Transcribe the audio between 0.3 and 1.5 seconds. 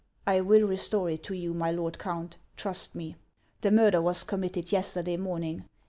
"I will restore it to